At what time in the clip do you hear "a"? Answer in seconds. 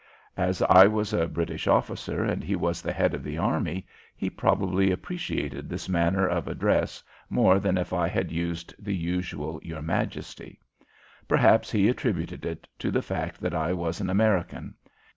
1.13-1.27